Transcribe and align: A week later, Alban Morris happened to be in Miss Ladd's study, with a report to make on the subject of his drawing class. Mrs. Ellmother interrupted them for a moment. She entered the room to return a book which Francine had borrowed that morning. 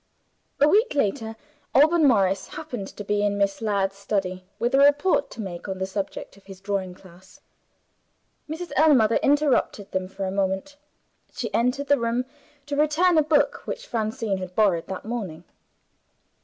A 0.59 0.67
week 0.67 0.95
later, 0.95 1.35
Alban 1.75 2.07
Morris 2.07 2.47
happened 2.47 2.87
to 2.87 3.03
be 3.03 3.21
in 3.23 3.37
Miss 3.37 3.61
Ladd's 3.61 3.97
study, 3.97 4.43
with 4.57 4.73
a 4.73 4.79
report 4.79 5.29
to 5.29 5.41
make 5.41 5.67
on 5.67 5.77
the 5.77 5.85
subject 5.85 6.35
of 6.35 6.45
his 6.45 6.59
drawing 6.59 6.95
class. 6.95 7.39
Mrs. 8.49 8.71
Ellmother 8.75 9.17
interrupted 9.21 9.91
them 9.91 10.07
for 10.07 10.25
a 10.25 10.31
moment. 10.31 10.75
She 11.35 11.53
entered 11.53 11.85
the 11.85 11.99
room 11.99 12.25
to 12.65 12.75
return 12.75 13.15
a 13.15 13.21
book 13.21 13.57
which 13.65 13.85
Francine 13.85 14.39
had 14.39 14.55
borrowed 14.55 14.87
that 14.87 15.05
morning. 15.05 15.43